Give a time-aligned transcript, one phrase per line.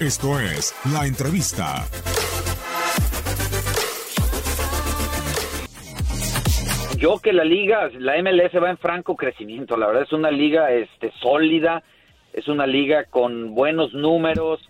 [0.00, 1.84] Esto es La Entrevista.
[6.98, 10.72] Yo que la liga, la MLS va en franco crecimiento, la verdad es una liga
[10.72, 11.84] este sólida,
[12.32, 14.68] es una liga con buenos números,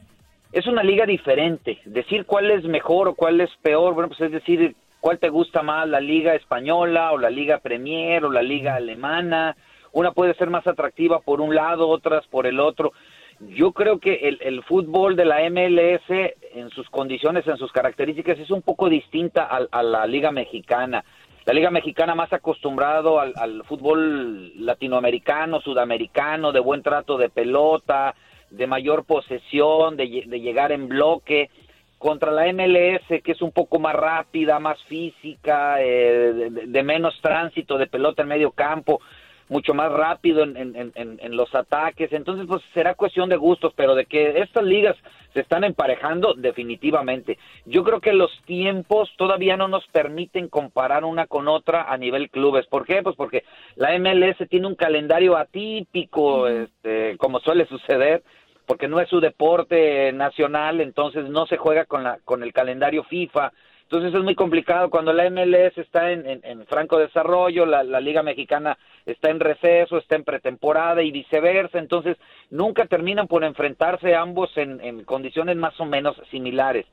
[0.53, 1.78] es una liga diferente.
[1.86, 5.62] Decir cuál es mejor o cuál es peor, bueno, pues es decir, cuál te gusta
[5.62, 9.56] más, la liga española o la liga Premier o la liga alemana.
[9.93, 12.93] Una puede ser más atractiva por un lado, otras por el otro.
[13.41, 16.09] Yo creo que el, el fútbol de la MLS
[16.55, 21.05] en sus condiciones, en sus características, es un poco distinta a, a la liga mexicana.
[21.45, 28.15] La liga mexicana más acostumbrado al, fútbol latinoamericano, sudamericano, de buen trato de pelota,
[28.50, 31.51] de mayor posesión, de, de llegar en bloque
[31.99, 37.77] contra la MLS, que es un poco más rápida, más física, eh, de menos tránsito
[37.77, 39.01] de pelota en medio campo,
[39.49, 42.12] mucho más rápido en, en- en- en- los ataques.
[42.12, 44.97] Entonces, pues será cuestión de gustos, pero de que estas ligas
[45.32, 47.38] se están emparejando, definitivamente.
[47.65, 52.31] Yo creo que los tiempos todavía no nos permiten comparar una con otra a nivel
[52.31, 52.66] clubes.
[52.66, 53.03] ¿Por qué?
[53.03, 53.44] Pues porque
[53.77, 58.22] la MLS tiene un calendario atípico, este, como suele suceder
[58.66, 63.04] porque no es su deporte nacional, entonces no se juega con la con el calendario
[63.04, 63.53] FIFA.
[63.84, 68.22] Entonces es muy complicado cuando la MLS está en, en- franco desarrollo, la, la Liga
[68.22, 71.78] Mexicana está en receso, está en pretemporada y viceversa.
[71.78, 72.17] Entonces
[72.50, 76.87] nunca terminan por enfrentarse ambos en, en condiciones más o menos similares.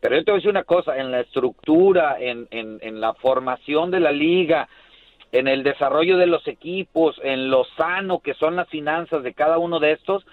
[0.00, 3.90] Pero yo te voy a decir una cosa, en la estructura, en, en la formación
[3.90, 4.68] de la liga,
[5.32, 9.58] en el desarrollo de los equipos, en lo sano que son las finanzas de cada
[9.58, 10.26] uno de estos,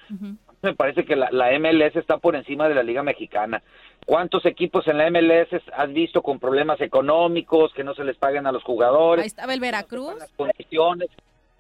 [0.62, 3.62] me parece que la, la MLS está por encima de la Liga Mexicana.
[4.06, 8.48] ¿Cuántos equipos en la MLS has visto con problemas económicos, que no se les paguen
[8.48, 9.24] a los jugadores?
[9.24, 10.16] Ahí estaba el Veracruz.
[10.36, 11.10] condiciones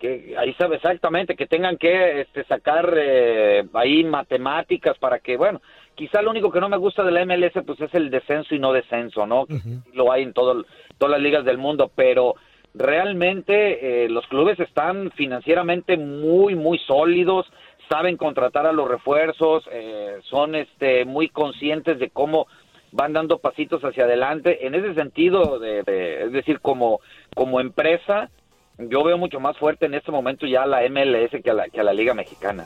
[0.01, 5.61] que ahí sabe exactamente que tengan que este, sacar eh, ahí matemáticas para que bueno
[5.93, 8.59] quizá lo único que no me gusta de la MLS pues es el descenso y
[8.59, 9.45] no descenso no
[9.93, 10.65] lo hay en todo,
[10.97, 12.33] todas las ligas del mundo pero
[12.73, 17.45] realmente eh, los clubes están financieramente muy muy sólidos
[17.89, 22.47] saben contratar a los refuerzos eh, son este muy conscientes de cómo
[22.91, 26.99] van dando pasitos hacia adelante en ese sentido de, de- es decir como
[27.35, 28.29] como empresa
[28.77, 31.79] yo veo mucho más fuerte en este momento ya la MLS que a la, que
[31.79, 32.65] a la Liga Mexicana.